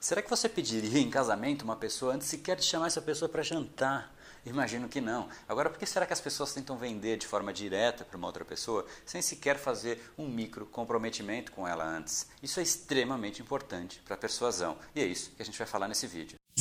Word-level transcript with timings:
Será 0.00 0.22
que 0.22 0.30
você 0.30 0.48
pediria 0.48 0.98
em 0.98 1.10
casamento 1.10 1.60
uma 1.60 1.76
pessoa 1.76 2.14
antes 2.14 2.26
sequer 2.26 2.56
de 2.56 2.64
chamar 2.64 2.86
essa 2.86 3.02
pessoa 3.02 3.28
para 3.28 3.42
jantar? 3.42 4.10
Imagino 4.46 4.88
que 4.88 4.98
não. 4.98 5.28
Agora, 5.46 5.68
por 5.68 5.78
que 5.78 5.84
será 5.84 6.06
que 6.06 6.12
as 6.14 6.20
pessoas 6.22 6.54
tentam 6.54 6.78
vender 6.78 7.18
de 7.18 7.26
forma 7.26 7.52
direta 7.52 8.02
para 8.02 8.16
uma 8.16 8.26
outra 8.26 8.42
pessoa 8.42 8.86
sem 9.04 9.20
sequer 9.20 9.58
fazer 9.58 10.10
um 10.16 10.26
micro 10.26 10.64
comprometimento 10.64 11.52
com 11.52 11.68
ela 11.68 11.84
antes? 11.84 12.26
Isso 12.42 12.60
é 12.60 12.62
extremamente 12.62 13.42
importante 13.42 14.00
para 14.02 14.14
a 14.14 14.18
persuasão 14.18 14.78
e 14.94 15.02
é 15.02 15.04
isso 15.04 15.32
que 15.32 15.42
a 15.42 15.44
gente 15.44 15.58
vai 15.58 15.66
falar 15.66 15.86
nesse 15.86 16.06
vídeo. 16.06 16.39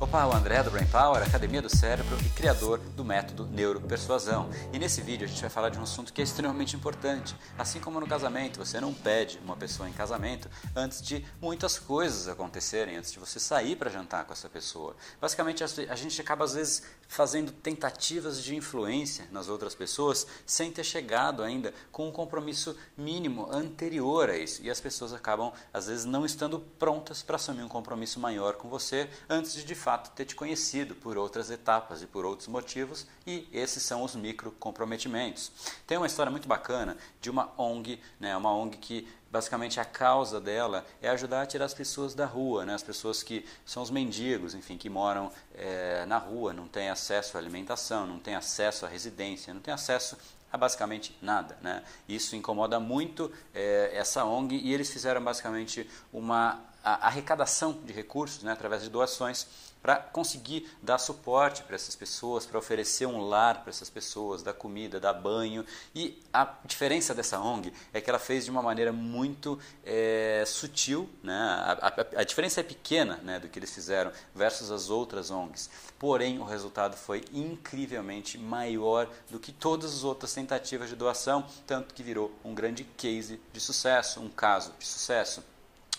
Opa, 0.00 0.26
o 0.26 0.34
André 0.34 0.62
do 0.62 0.70
Brain 0.70 0.86
Power, 0.86 1.22
Academia 1.22 1.62
do 1.62 1.68
Cérebro 1.68 2.16
e 2.26 2.28
criador 2.30 2.78
do 2.78 3.04
método 3.04 3.46
Neuropersuasão. 3.46 4.50
E 4.72 4.78
nesse 4.78 5.00
vídeo 5.00 5.24
a 5.24 5.28
gente 5.28 5.40
vai 5.40 5.48
falar 5.48 5.68
de 5.68 5.78
um 5.78 5.82
assunto 5.82 6.12
que 6.12 6.20
é 6.20 6.24
extremamente 6.24 6.74
importante. 6.74 7.36
Assim 7.56 7.78
como 7.78 8.00
no 8.00 8.06
casamento, 8.06 8.58
você 8.58 8.80
não 8.80 8.92
pede 8.92 9.38
uma 9.44 9.56
pessoa 9.56 9.88
em 9.88 9.92
casamento 9.92 10.50
antes 10.74 11.00
de 11.00 11.24
muitas 11.40 11.78
coisas 11.78 12.26
acontecerem, 12.26 12.96
antes 12.96 13.12
de 13.12 13.20
você 13.20 13.38
sair 13.38 13.76
para 13.76 13.88
jantar 13.88 14.24
com 14.24 14.32
essa 14.32 14.48
pessoa. 14.48 14.96
Basicamente, 15.20 15.62
a 15.62 15.94
gente 15.94 16.20
acaba 16.20 16.44
às 16.44 16.54
vezes 16.54 16.82
fazendo 17.06 17.52
tentativas 17.52 18.42
de 18.42 18.56
influência 18.56 19.28
nas 19.30 19.48
outras 19.48 19.74
pessoas 19.74 20.26
sem 20.44 20.72
ter 20.72 20.84
chegado 20.84 21.42
ainda 21.42 21.72
com 21.92 22.08
um 22.08 22.12
compromisso 22.12 22.76
mínimo 22.96 23.48
anterior 23.50 24.28
a 24.28 24.36
isso. 24.36 24.60
E 24.62 24.70
as 24.70 24.80
pessoas 24.80 25.12
acabam 25.12 25.52
às 25.72 25.86
vezes 25.86 26.04
não 26.04 26.26
estando 26.26 26.58
prontas 26.58 27.22
para 27.22 27.36
assumir 27.36 27.62
um 27.62 27.68
compromisso 27.68 28.18
maior 28.18 28.54
com 28.54 28.68
você 28.68 29.08
antes 29.28 29.54
de 29.54 29.64
de 29.64 29.74
fato 29.84 30.10
ter 30.12 30.24
te 30.24 30.34
conhecido 30.34 30.94
por 30.94 31.18
outras 31.18 31.50
etapas 31.50 32.00
e 32.00 32.06
por 32.06 32.24
outros 32.24 32.48
motivos, 32.48 33.06
e 33.26 33.46
esses 33.52 33.82
são 33.82 34.02
os 34.02 34.16
micro 34.16 34.50
comprometimentos. 34.52 35.52
Tem 35.86 35.98
uma 35.98 36.06
história 36.06 36.32
muito 36.32 36.48
bacana 36.48 36.96
de 37.20 37.28
uma 37.28 37.52
ONG, 37.58 38.00
né, 38.18 38.34
uma 38.34 38.50
ONG 38.50 38.78
que 38.78 39.06
basicamente 39.30 39.78
a 39.78 39.84
causa 39.84 40.40
dela 40.40 40.86
é 41.02 41.10
ajudar 41.10 41.42
a 41.42 41.46
tirar 41.46 41.66
as 41.66 41.74
pessoas 41.74 42.14
da 42.14 42.24
rua, 42.24 42.64
né? 42.64 42.72
as 42.72 42.84
pessoas 42.84 43.20
que 43.20 43.44
são 43.66 43.82
os 43.82 43.90
mendigos, 43.90 44.54
enfim, 44.54 44.78
que 44.78 44.88
moram 44.88 45.28
é, 45.56 46.06
na 46.06 46.18
rua, 46.18 46.52
não 46.52 46.68
têm 46.68 46.88
acesso 46.88 47.36
à 47.36 47.40
alimentação, 47.40 48.06
não 48.06 48.20
têm 48.20 48.36
acesso 48.36 48.86
à 48.86 48.88
residência, 48.88 49.52
não 49.52 49.60
têm 49.60 49.74
acesso 49.74 50.16
a 50.52 50.56
basicamente 50.56 51.18
nada. 51.20 51.58
Né? 51.60 51.82
Isso 52.08 52.36
incomoda 52.36 52.78
muito 52.78 53.32
é, 53.52 53.90
essa 53.92 54.24
ONG 54.24 54.54
e 54.54 54.72
eles 54.72 54.88
fizeram 54.88 55.20
basicamente 55.20 55.90
uma 56.12 56.62
arrecadação 56.84 57.72
de 57.72 57.92
recursos 57.92 58.42
né, 58.42 58.52
através 58.52 58.82
de 58.82 58.90
doações 58.90 59.46
para 59.84 59.96
conseguir 59.96 60.66
dar 60.82 60.96
suporte 60.96 61.62
para 61.62 61.74
essas 61.74 61.94
pessoas, 61.94 62.46
para 62.46 62.58
oferecer 62.58 63.04
um 63.04 63.20
lar 63.20 63.60
para 63.60 63.68
essas 63.68 63.90
pessoas, 63.90 64.42
dar 64.42 64.54
comida, 64.54 64.98
dar 64.98 65.12
banho. 65.12 65.62
E 65.94 66.22
a 66.32 66.54
diferença 66.64 67.14
dessa 67.14 67.38
ONG 67.38 67.70
é 67.92 68.00
que 68.00 68.08
ela 68.08 68.18
fez 68.18 68.46
de 68.46 68.50
uma 68.50 68.62
maneira 68.62 68.94
muito 68.94 69.58
é, 69.84 70.42
sutil, 70.46 71.06
né? 71.22 71.34
A, 71.34 71.72
a, 71.88 72.20
a, 72.22 72.24
diferença 72.24 72.60
é 72.60 72.62
pequena 72.62 73.18
né, 73.22 73.38
do 73.38 73.46
que 73.46 73.58
eles 73.58 73.74
fizeram 73.74 74.10
versus 74.34 74.70
as 74.70 74.88
outras 74.88 75.30
ONGs. 75.30 75.68
Porém, 75.98 76.38
o 76.38 76.44
resultado 76.44 76.96
foi 76.96 77.22
incrivelmente 77.30 78.38
maior 78.38 79.06
do 79.30 79.38
que 79.38 79.52
todas 79.52 79.92
as 79.96 80.02
outras 80.02 80.32
tentativas 80.32 80.88
de 80.88 80.96
doação, 80.96 81.44
tanto 81.66 81.92
que 81.92 82.02
virou 82.02 82.32
um 82.42 82.54
grande 82.54 82.84
case 82.96 83.38
de 83.52 83.60
sucesso, 83.60 84.18
um 84.22 84.30
caso 84.30 84.72
de 84.78 84.86
sucesso. 84.86 85.44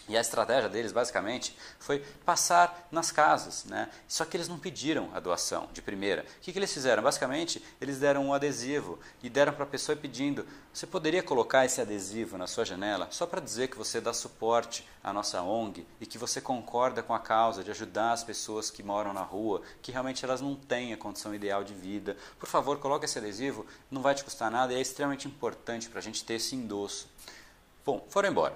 E 0.08 0.16
a 0.16 0.22
estratégia 0.22 0.70
deles, 0.70 0.92
basicamente, 0.92 1.58
foi 1.80 2.00
passar 2.24 2.88
nas 2.92 3.12
casas. 3.12 3.66
Né? 3.66 3.90
Só 4.08 4.24
que 4.24 4.38
eles 4.38 4.48
não 4.48 4.60
pediram 4.60 5.10
a 5.14 5.20
doação 5.20 5.68
de 5.74 5.82
primeira. 5.82 6.22
O 6.22 6.42
que, 6.42 6.52
que 6.54 6.60
eles 6.60 6.72
fizeram? 6.72 7.02
Basicamente, 7.02 7.64
eles 7.82 7.98
deram 7.98 8.26
um 8.26 8.34
adesivo 8.34 9.00
e 9.24 9.30
deram 9.30 9.54
para 9.54 9.64
a 9.64 9.68
pessoa 9.68 9.96
pedindo: 9.96 10.46
você 10.72 10.86
poderia 10.86 11.24
colocar 11.24 11.66
esse 11.66 11.82
adesivo 11.82 12.38
na 12.38 12.46
sua 12.46 12.64
janela 12.64 13.08
só 13.10 13.26
para 13.26 13.42
dizer 13.42 13.70
que 13.70 13.78
você 13.78 14.00
dá 14.00 14.14
suporte 14.14 14.88
à 15.04 15.12
nossa 15.12 15.42
ONG 15.42 15.88
e 16.00 16.06
que 16.06 16.18
você 16.18 16.40
concorda 16.40 17.02
com 17.02 17.14
a 17.14 17.20
causa 17.20 17.64
de 17.64 17.72
ajudar 17.72 18.12
as 18.12 18.24
pessoas 18.24 18.70
que 18.70 18.84
moram 18.84 19.12
na 19.12 19.24
rua, 19.24 19.62
que 19.82 19.92
realmente 19.92 20.24
elas 20.24 20.42
não 20.42 20.56
têm 20.56 20.94
a 20.94 20.98
condição 20.98 21.34
ideal 21.34 21.64
de 21.64 21.74
vida. 21.74 22.16
Por 22.38 22.48
favor, 22.48 22.78
coloque 22.78 23.06
esse 23.06 23.18
adesivo, 23.18 23.66
não 23.90 24.02
vai 24.02 24.14
te 24.14 24.24
custar 24.24 24.52
nada 24.52 24.72
e 24.72 24.76
é 24.76 24.82
extremamente 24.82 25.28
importante 25.28 25.90
para 25.90 26.00
a 26.00 26.04
gente 26.04 26.24
ter 26.24 26.36
esse 26.36 26.56
endosso. 26.56 27.08
Bom, 27.84 28.06
foram 28.10 28.30
embora. 28.30 28.56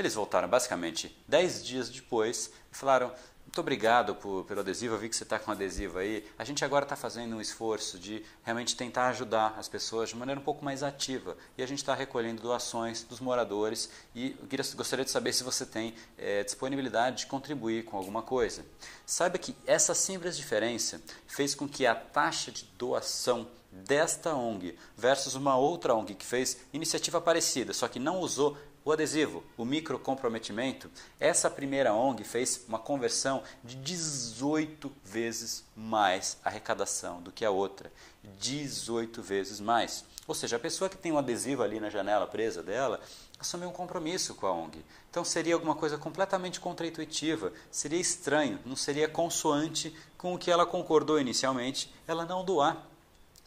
Eles 0.00 0.14
voltaram 0.14 0.48
basicamente 0.48 1.14
10 1.28 1.64
dias 1.64 1.90
depois 1.90 2.50
e 2.72 2.76
falaram: 2.76 3.12
muito 3.50 3.60
obrigado 3.60 4.14
por, 4.14 4.44
pelo 4.44 4.60
adesivo, 4.60 4.94
eu 4.94 4.98
vi 4.98 5.08
que 5.08 5.16
você 5.16 5.24
está 5.24 5.36
com 5.36 5.50
adesivo 5.50 5.98
aí. 5.98 6.24
A 6.38 6.44
gente 6.44 6.64
agora 6.64 6.84
está 6.84 6.94
fazendo 6.94 7.34
um 7.34 7.40
esforço 7.40 7.98
de 7.98 8.24
realmente 8.44 8.76
tentar 8.76 9.08
ajudar 9.08 9.56
as 9.58 9.68
pessoas 9.68 10.08
de 10.08 10.16
maneira 10.16 10.40
um 10.40 10.44
pouco 10.44 10.64
mais 10.64 10.82
ativa. 10.84 11.36
E 11.58 11.62
a 11.62 11.66
gente 11.66 11.78
está 11.78 11.92
recolhendo 11.92 12.40
doações 12.40 13.02
dos 13.02 13.18
moradores 13.18 13.90
e 14.14 14.30
queria, 14.48 14.64
gostaria 14.74 15.04
de 15.04 15.10
saber 15.10 15.32
se 15.32 15.42
você 15.42 15.66
tem 15.66 15.94
é, 16.16 16.44
disponibilidade 16.44 17.18
de 17.18 17.26
contribuir 17.26 17.84
com 17.84 17.96
alguma 17.96 18.22
coisa. 18.22 18.64
Saiba 19.04 19.36
que 19.36 19.56
essa 19.66 19.94
simples 19.96 20.36
diferença 20.36 21.02
fez 21.26 21.52
com 21.52 21.68
que 21.68 21.84
a 21.86 21.94
taxa 21.94 22.52
de 22.52 22.64
doação 22.78 23.48
desta 23.72 24.34
ONG 24.34 24.76
versus 24.96 25.34
uma 25.34 25.56
outra 25.56 25.94
ONG 25.94 26.14
que 26.14 26.26
fez 26.26 26.58
iniciativa 26.72 27.20
parecida, 27.20 27.72
só 27.72 27.86
que 27.86 27.98
não 27.98 28.18
usou 28.18 28.56
o 28.84 28.92
adesivo, 28.92 29.44
o 29.56 29.64
micro 29.64 29.98
comprometimento, 29.98 30.90
essa 31.18 31.50
primeira 31.50 31.92
ONG 31.92 32.24
fez 32.24 32.64
uma 32.66 32.78
conversão 32.78 33.42
de 33.62 33.76
18 33.76 34.90
vezes 35.04 35.64
mais 35.76 36.38
arrecadação 36.42 37.20
do 37.20 37.30
que 37.30 37.44
a 37.44 37.50
outra. 37.50 37.92
18 38.38 39.22
vezes 39.22 39.60
mais. 39.60 40.04
Ou 40.26 40.34
seja, 40.34 40.56
a 40.56 40.60
pessoa 40.60 40.88
que 40.88 40.96
tem 40.96 41.12
um 41.12 41.18
adesivo 41.18 41.62
ali 41.62 41.80
na 41.80 41.90
janela 41.90 42.26
presa 42.26 42.62
dela 42.62 43.00
assumiu 43.38 43.68
um 43.68 43.72
compromisso 43.72 44.34
com 44.34 44.46
a 44.46 44.52
ONG. 44.52 44.84
Então 45.10 45.24
seria 45.24 45.54
alguma 45.54 45.74
coisa 45.74 45.98
completamente 45.98 46.60
contraintuitiva, 46.60 47.52
seria 47.70 47.98
estranho, 47.98 48.60
não 48.64 48.76
seria 48.76 49.08
consoante 49.08 49.94
com 50.16 50.34
o 50.34 50.38
que 50.38 50.50
ela 50.50 50.66
concordou 50.66 51.18
inicialmente, 51.18 51.92
ela 52.06 52.24
não 52.24 52.44
doar 52.44 52.89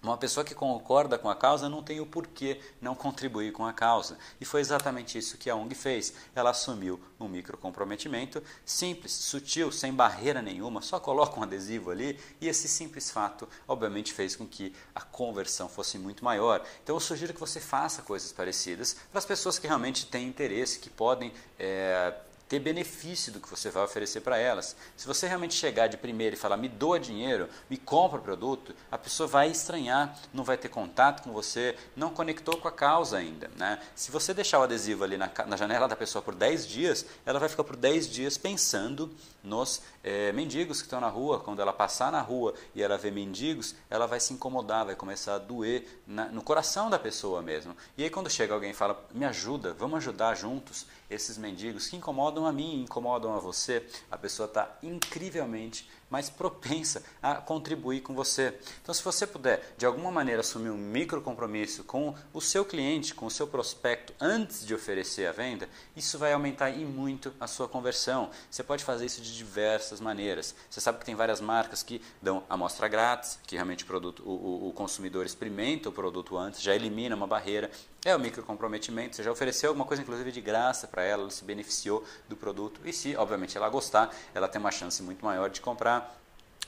uma 0.04 0.18
pessoa 0.18 0.44
que 0.44 0.54
concorda 0.54 1.18
com 1.18 1.30
a 1.30 1.36
causa 1.36 1.70
não 1.70 1.82
tem 1.82 2.02
o 2.02 2.06
porquê 2.06 2.60
não 2.82 2.94
contribuir 2.94 3.54
com 3.54 3.66
a 3.66 3.72
causa. 3.72 4.18
E 4.40 4.46
foi 4.46 4.60
exatamente 4.60 5.18
isso 5.18 5.38
que 5.38 5.50
a 5.50 5.56
ONG 5.56 5.74
fez. 5.74 6.14
Ela 6.36 6.50
assumiu 6.50 7.00
um 7.20 7.28
micro 7.28 7.58
comprometimento 7.58 8.44
simples, 8.66 9.14
sutil, 9.14 9.72
sem 9.72 9.94
barreira 9.94 10.42
nenhuma, 10.42 10.82
só 10.82 11.00
coloca 11.00 11.40
um 11.40 11.44
adesivo 11.44 11.90
ali 11.90 12.20
e 12.42 12.50
esse 12.50 12.68
simples 12.68 13.10
fato, 13.10 13.48
obviamente, 13.68 14.12
fez 14.12 14.36
com 14.36 14.46
que 14.46 14.76
a 14.94 15.02
conversão 15.02 15.70
fosse 15.70 15.98
muito 15.98 16.24
maior. 16.26 16.66
Então 16.84 16.96
eu 16.96 17.00
sugiro 17.00 17.34
que 17.34 17.40
você 17.40 17.62
faça 17.62 18.02
coisas 18.02 18.32
parecidas 18.32 18.98
para 19.10 19.20
as 19.20 19.26
pessoas 19.26 19.58
que 19.58 19.68
realmente 19.68 20.06
têm 20.06 20.28
interesse, 20.28 20.80
que 20.80 20.90
podem. 20.90 21.34
É, 21.58 22.14
ter 22.48 22.60
benefício 22.60 23.32
do 23.32 23.40
que 23.40 23.50
você 23.50 23.70
vai 23.70 23.84
oferecer 23.84 24.22
para 24.22 24.38
elas. 24.38 24.76
Se 24.96 25.08
você 25.08 25.28
realmente 25.28 25.54
chegar 25.54 25.88
de 25.88 25.98
primeira 25.98 26.36
e 26.36 26.40
falar, 26.40 26.58
me 26.58 26.68
doa 26.70 27.00
dinheiro, 27.00 27.50
me 27.70 27.78
compra 27.78 28.20
o 28.20 28.22
produto, 28.22 28.76
a 28.92 28.98
pessoa 28.98 29.28
vai 29.28 29.50
estranhar, 29.50 30.18
não 30.34 30.44
vai 30.44 30.58
ter 30.58 30.70
contato 30.70 31.24
com 31.24 31.32
você, 31.32 31.76
não 31.96 32.10
conectou 32.10 32.58
com 32.58 32.68
a 32.68 32.72
causa 32.72 33.18
ainda. 33.18 33.50
Né? 33.56 33.80
Se 33.96 34.12
você 34.12 34.34
deixar 34.34 34.60
o 34.60 34.64
adesivo 34.64 35.04
ali 35.04 35.18
na, 35.18 35.32
na 35.48 35.58
janela 35.58 35.88
da 35.88 35.96
pessoa 35.96 36.22
por 36.22 36.36
10 36.36 36.68
dias, 36.68 37.06
ela 37.26 37.40
vai 37.40 37.50
ficar 37.50 37.64
por 37.64 37.76
10 37.76 38.10
dias 38.10 38.38
pensando 38.38 39.12
nos 39.44 39.82
é, 40.04 40.32
mendigos 40.32 40.78
que 40.78 40.86
estão 40.86 41.02
na 41.02 41.10
rua. 41.10 41.40
Quando 41.40 41.62
ela 41.62 41.74
passar 41.74 42.12
na 42.12 42.22
rua 42.22 42.54
e 42.76 42.82
ela 42.82 42.98
ver 42.98 43.12
mendigos, 43.12 43.76
ela 43.90 44.06
vai 44.06 44.20
se 44.20 44.34
incomodar, 44.34 44.86
vai 44.86 44.96
começar 44.96 45.36
a 45.36 45.40
doer 45.40 46.02
na, 46.06 46.26
no 46.26 46.42
coração 46.42 46.90
da 46.90 47.00
pessoa 47.00 47.42
mesmo. 47.42 47.76
E 47.98 48.04
aí 48.04 48.10
quando 48.10 48.30
chega 48.30 48.54
alguém 48.54 48.72
e 48.72 48.74
fala, 48.74 49.04
me 49.12 49.26
ajuda, 49.26 49.74
vamos 49.74 49.98
ajudar 49.98 50.36
juntos 50.36 50.86
esses 51.14 51.38
mendigos 51.38 51.88
que 51.88 51.96
incomodam 51.96 52.46
a 52.46 52.52
mim, 52.52 52.82
incomodam 52.82 53.34
a 53.34 53.40
você, 53.40 53.86
a 54.10 54.18
pessoa 54.18 54.48
está 54.48 54.78
incrivelmente 54.82 55.90
mais 56.14 56.30
propensa 56.30 57.02
a 57.24 57.34
contribuir 57.34 58.02
com 58.02 58.14
você. 58.14 58.54
Então, 58.84 58.94
se 58.94 59.04
você 59.04 59.26
puder, 59.26 59.74
de 59.76 59.84
alguma 59.84 60.12
maneira, 60.12 60.42
assumir 60.42 60.70
um 60.70 60.78
micro 60.78 61.20
compromisso 61.24 61.84
com 61.84 62.14
o 62.32 62.40
seu 62.40 62.64
cliente, 62.64 63.16
com 63.16 63.26
o 63.26 63.32
seu 63.32 63.48
prospecto, 63.48 64.14
antes 64.22 64.64
de 64.64 64.76
oferecer 64.76 65.26
a 65.26 65.32
venda, 65.32 65.68
isso 65.96 66.20
vai 66.20 66.32
aumentar 66.32 66.70
e 66.70 66.86
muito 66.86 67.34
a 67.40 67.48
sua 67.48 67.68
conversão. 67.68 68.30
Você 68.52 68.64
pode 68.64 68.84
fazer 68.84 69.08
isso 69.08 69.22
de 69.22 69.36
diversas 69.36 70.00
maneiras. 70.00 70.54
Você 70.70 70.80
sabe 70.80 71.00
que 71.00 71.06
tem 71.06 71.16
várias 71.16 71.42
marcas 71.42 71.82
que 71.82 72.00
dão 72.22 72.44
amostra 72.48 72.88
grátis, 72.88 73.40
que 73.48 73.56
realmente 73.56 73.84
o, 73.84 73.88
produto, 73.88 74.22
o, 74.24 74.70
o 74.70 74.74
consumidor 74.74 75.26
experimenta 75.26 75.90
o 75.90 75.92
produto 75.92 76.38
antes, 76.38 76.62
já 76.62 76.76
elimina 76.76 77.16
uma 77.16 77.26
barreira. 77.26 77.72
É 78.06 78.14
o 78.14 78.20
micro 78.20 78.44
comprometimento. 78.44 79.16
Você 79.16 79.24
já 79.24 79.32
ofereceu 79.32 79.70
alguma 79.70 79.86
coisa, 79.86 80.04
inclusive 80.04 80.30
de 80.30 80.42
graça 80.42 80.88
para 80.88 81.04
ela, 81.04 81.24
ela 81.24 81.32
se 81.32 81.44
beneficiou 81.44 82.04
do 82.28 82.36
produto. 82.36 82.82
E 82.84 82.92
se, 82.92 83.16
obviamente, 83.16 83.58
ela 83.58 83.70
gostar, 83.70 84.14
ela 84.34 84.48
tem 84.48 84.60
uma 84.60 84.72
chance 84.72 85.02
muito 85.02 85.24
maior 85.24 85.50
de 85.50 85.62
comprar. 85.62 86.03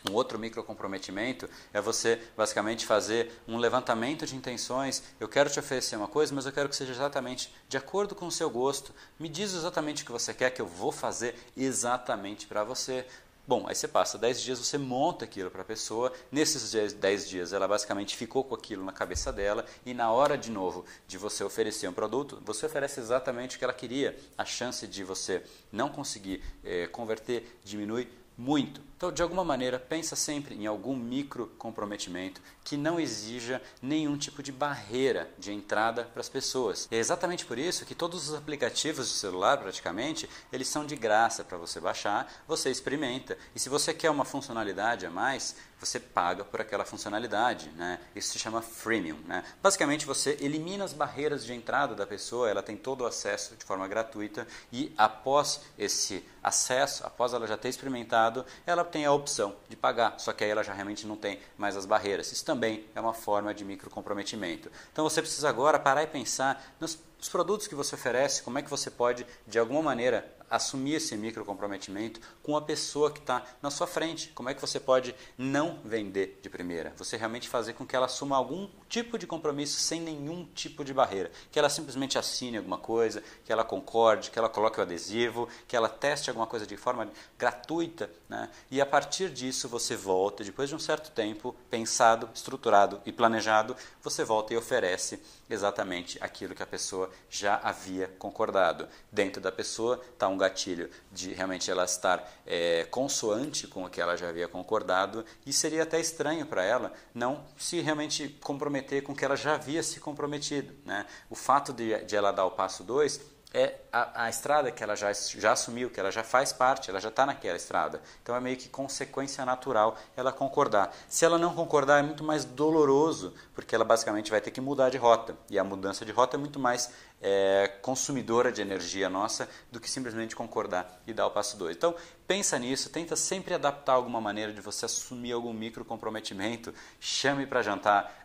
Um 0.10 0.14
outro 0.14 0.38
micro 0.38 0.64
comprometimento 0.64 1.50
é 1.74 1.82
você 1.82 2.22
basicamente 2.38 2.86
fazer 2.86 3.32
um 3.48 3.58
levantamento 3.58 4.26
de 4.26 4.36
intenções. 4.36 5.02
Eu 5.20 5.28
quero 5.28 5.50
te 5.50 5.60
oferecer 5.60 5.96
uma 5.96 6.08
coisa, 6.08 6.34
mas 6.34 6.46
eu 6.46 6.52
quero 6.52 6.70
que 6.70 6.76
seja 6.76 6.92
exatamente 6.92 7.54
de 7.68 7.76
acordo 7.76 8.14
com 8.14 8.28
o 8.28 8.32
seu 8.32 8.50
gosto. 8.50 8.94
Me 9.20 9.28
diz 9.28 9.54
exatamente 9.54 10.04
o 10.04 10.06
que 10.06 10.12
você 10.12 10.34
quer 10.34 10.52
que 10.52 10.62
eu 10.62 10.68
vou 10.68 10.92
fazer 10.92 11.36
exatamente 11.58 12.46
para 12.46 12.64
você. 12.64 13.06
Bom, 13.48 13.66
aí 13.68 13.76
você 13.76 13.88
passa 13.88 14.18
10 14.18 14.42
dias, 14.42 14.60
você 14.60 14.78
monta 14.78 15.26
aquilo 15.26 15.52
para 15.52 15.62
a 15.62 15.66
pessoa. 15.66 16.12
Nesses 16.32 16.94
10 16.94 17.30
dias, 17.30 17.54
ela 17.54 17.68
basicamente 17.68 18.16
ficou 18.16 18.44
com 18.44 18.56
aquilo 18.56 18.84
na 18.84 18.92
cabeça 18.92 19.32
dela. 19.32 19.66
E 19.86 19.94
na 19.94 20.12
hora, 20.12 20.36
de 20.36 20.50
novo, 20.50 20.84
de 21.08 21.18
você 21.18 21.44
oferecer 21.44 21.88
um 21.88 21.94
produto, 21.94 22.42
você 22.44 22.66
oferece 22.66 23.00
exatamente 23.00 23.56
o 23.56 23.60
que 23.60 23.64
ela 23.64 23.74
queria. 23.74 24.18
A 24.36 24.46
chance 24.46 24.88
de 24.88 25.04
você 25.04 25.44
não 25.72 25.90
conseguir 25.90 26.44
é, 26.64 26.88
converter 26.88 27.60
diminui 27.64 28.08
muito. 28.38 28.82
Então, 28.98 29.12
de 29.12 29.22
alguma 29.22 29.44
maneira, 29.44 29.78
pensa 29.78 30.16
sempre 30.16 30.56
em 30.56 30.66
algum 30.66 30.96
micro 30.96 31.48
comprometimento 31.58 32.42
que 32.64 32.78
não 32.78 33.00
exija 33.00 33.62
nenhum 33.82 34.18
tipo 34.18 34.42
de 34.42 34.52
barreira 34.52 35.30
de 35.38 35.52
entrada 35.52 36.06
para 36.06 36.22
as 36.22 36.30
pessoas. 36.30 36.88
E 36.90 36.96
é 36.96 37.00
exatamente 37.00 37.46
por 37.46 37.60
isso 37.60 37.86
que 37.86 37.94
todos 37.94 38.30
os 38.30 38.36
aplicativos 38.36 39.10
de 39.10 39.16
celular, 39.16 39.58
praticamente, 39.58 40.30
eles 40.52 40.70
são 40.70 40.86
de 40.86 40.96
graça 40.96 41.44
para 41.44 41.58
você 41.58 41.80
baixar, 41.80 42.32
você 42.48 42.72
experimenta. 42.72 43.38
E 43.54 43.60
se 43.60 43.68
você 43.68 43.94
quer 43.94 44.10
uma 44.10 44.24
funcionalidade 44.24 45.06
a 45.06 45.10
mais, 45.12 45.56
você 45.80 46.00
paga 46.00 46.44
por 46.44 46.62
aquela 46.62 46.86
funcionalidade. 46.86 47.70
Né? 47.76 48.00
Isso 48.16 48.30
se 48.32 48.40
chama 48.40 48.62
freemium. 48.62 49.20
Né? 49.28 49.44
Basicamente, 49.62 50.06
você 50.06 50.38
elimina 50.40 50.84
as 50.84 50.94
barreiras 50.94 51.46
de 51.46 51.54
entrada 51.54 51.94
da 51.94 52.08
pessoa, 52.08 52.50
ela 52.50 52.64
tem 52.64 52.78
todo 52.78 53.02
o 53.02 53.06
acesso 53.06 53.56
de 53.56 53.66
forma 53.66 53.88
gratuita 53.88 54.48
e 54.72 54.94
após 54.98 55.62
esse 55.78 56.26
acesso, 56.42 57.06
após 57.06 57.34
ela 57.34 57.46
já 57.46 57.58
ter 57.58 57.70
experimentado, 57.70 58.25
ela 58.66 58.84
tem 58.84 59.06
a 59.06 59.12
opção 59.12 59.56
de 59.70 59.76
pagar, 59.76 60.16
só 60.20 60.34
que 60.34 60.44
aí 60.44 60.50
ela 60.50 60.64
já 60.64 60.74
realmente 60.74 61.06
não 61.06 61.16
tem 61.16 61.40
mais 61.58 61.76
as 61.76 61.86
barreiras. 61.86 62.32
Isso 62.32 62.46
também 62.46 62.86
é 62.96 63.02
uma 63.02 63.14
forma 63.14 63.54
de 63.54 63.66
micro 63.66 63.90
comprometimento. 63.90 64.72
Então 64.92 65.04
você 65.04 65.22
precisa 65.22 65.50
agora 65.50 65.80
parar 65.80 66.04
e 66.04 66.08
pensar 66.08 66.64
nos 66.80 66.98
produtos 67.30 67.68
que 67.68 67.76
você 67.76 67.96
oferece, 67.96 68.44
como 68.44 68.58
é 68.58 68.62
que 68.62 68.70
você 68.70 68.90
pode, 68.90 69.26
de 69.48 69.60
alguma 69.60 69.82
maneira, 69.82 70.36
assumir 70.50 70.96
esse 70.96 71.16
micro 71.18 71.44
comprometimento 71.44 72.20
com 72.44 72.56
a 72.56 72.62
pessoa 72.62 73.12
que 73.12 73.20
está 73.20 73.44
na 73.62 73.72
sua 73.72 73.88
frente. 73.88 74.30
Como 74.30 74.50
é 74.50 74.54
que 74.54 74.62
você 74.62 74.80
pode 74.80 75.16
não 75.38 75.80
vender 75.84 76.40
de 76.42 76.50
primeira? 76.50 76.94
Você 76.98 77.18
realmente 77.18 77.50
fazer 77.50 77.74
com 77.74 77.86
que 77.86 77.96
ela 77.96 78.06
assuma 78.06 78.36
algum 78.36 78.70
tipo 78.88 79.18
de 79.18 79.26
compromisso 79.26 79.80
sem 79.80 80.00
nenhum 80.00 80.46
tipo 80.54 80.84
de 80.84 80.94
barreira. 80.94 81.32
Que 81.52 81.60
ela 81.60 81.70
simplesmente 81.70 82.18
assine 82.18 82.58
alguma 82.58 82.78
coisa, 82.78 83.24
que 83.44 83.52
ela 83.52 83.64
concorde, 83.64 84.30
que 84.30 84.40
ela 84.40 84.50
coloque 84.50 84.80
o 84.80 84.84
adesivo, 84.84 85.50
que 85.68 85.76
ela 85.76 85.90
teste 85.90 86.30
alguma 86.30 86.48
coisa 86.48 86.66
de 86.66 86.78
forma 86.78 87.10
gratuita. 87.38 88.10
Né? 88.30 88.50
E 88.70 88.80
a 88.80 88.86
partir 88.86 89.30
disso 89.30 89.68
você 89.68 89.96
volta, 89.96 90.44
depois 90.44 90.70
de 90.70 90.76
um 90.76 90.80
certo 90.80 91.12
tempo, 91.12 91.56
pensado, 91.70 92.30
estruturado 92.34 93.02
e 93.06 93.12
planejado, 93.12 93.76
você 94.02 94.24
volta 94.24 94.54
e 94.54 94.58
oferece 94.58 95.20
exatamente 95.50 96.18
aquilo 96.22 96.56
que 96.56 96.64
a 96.64 96.68
pessoa 96.68 97.05
já 97.30 97.60
havia 97.64 98.08
concordado. 98.20 98.88
Dentro 99.12 99.42
da 99.42 99.52
pessoa 99.52 100.02
está 100.14 100.28
um 100.28 100.38
gatilho 100.38 100.90
de 101.12 101.34
realmente 101.34 101.70
ela 101.70 101.86
estar 101.86 102.32
é, 102.46 102.86
consoante 102.86 103.68
com 103.68 103.84
o 103.84 103.90
que 103.90 104.02
ela 104.02 104.16
já 104.16 104.30
havia 104.30 104.48
concordado 104.48 105.26
e 105.46 105.54
seria 105.54 105.84
até 105.84 106.00
estranho 106.00 106.46
para 106.46 106.64
ela 106.64 106.94
não 107.14 107.44
se 107.58 107.80
realmente 107.82 108.30
comprometer 108.42 109.04
com 109.04 109.14
o 109.14 109.16
que 109.16 109.26
ela 109.26 109.36
já 109.36 109.56
havia 109.56 109.84
se 109.84 110.00
comprometido. 110.00 110.74
Né? 110.86 111.06
O 111.30 111.36
fato 111.36 111.74
de, 111.74 112.04
de 112.06 112.16
ela 112.16 112.32
dar 112.32 112.46
o 112.46 112.52
passo 112.52 112.84
2 112.84 113.35
é 113.56 113.80
a, 113.90 114.26
a, 114.26 114.30
estrada 114.30 114.70
que 114.70 114.84
ela 114.84 114.98
já, 114.98 115.14
já 115.14 115.54
assumiu, 115.54 115.90
que 115.90 115.98
ela 115.98 116.12
já 116.12 116.26
faz 116.26 116.52
parte, 116.52 116.90
ela 116.90 117.00
já 117.00 117.08
está 117.08 117.26
naquela 117.26 117.56
estrada. 117.56 118.02
Então 118.22 118.36
é 118.36 118.40
meio 118.42 118.58
que 118.58 118.68
consequência 118.68 119.46
natural 119.46 119.98
ela 120.18 120.34
concordar. 120.34 120.94
Se 121.08 121.24
ela 121.24 121.38
não 121.38 121.56
concordar, 121.56 122.00
é 122.00 122.04
muito 122.04 122.22
mais 122.22 122.44
doloroso, 122.44 123.34
porque 123.54 123.74
ela 123.74 123.86
basicamente 123.86 124.30
vai 124.30 124.42
ter 124.42 124.52
que 124.52 124.60
mudar 124.60 124.90
de 124.90 124.98
rota. 124.98 125.38
E 125.50 125.58
a 125.58 125.64
mudança 125.64 126.04
de 126.04 126.12
rota 126.12 126.36
é 126.36 126.38
muito 126.38 126.60
mais 126.60 126.92
é, 127.22 127.80
consumidora 127.82 128.52
de 128.52 128.62
energia 128.62 129.10
nossa 129.10 129.48
do 129.72 129.80
que 129.80 129.90
simplesmente 129.90 130.36
concordar 130.36 131.02
e 131.08 131.14
dar 131.14 131.26
o 131.26 131.32
passo 131.32 131.56
2. 131.56 131.78
Então 131.78 131.96
pensa 132.28 132.60
nisso, 132.60 132.90
tenta 132.90 133.16
sempre 133.16 133.54
adaptar 133.54 133.94
alguma 133.94 134.20
maneira 134.20 134.52
de 134.52 134.60
você 134.60 134.84
assumir 134.84 135.32
algum 135.32 135.54
micro 135.54 135.86
comprometimento, 135.86 136.74
chame 137.00 137.48
para 137.48 137.62
jantar 137.62 138.25